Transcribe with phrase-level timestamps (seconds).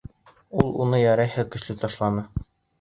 [0.63, 2.29] Ул уны ярайһы көслө ташланы